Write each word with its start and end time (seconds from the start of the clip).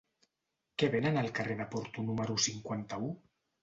Què 0.85 0.89
venen 0.95 1.21
al 1.23 1.31
carrer 1.41 1.59
de 1.61 1.69
Porto 1.77 2.09
número 2.11 2.43
cinquanta-u? 2.51 3.17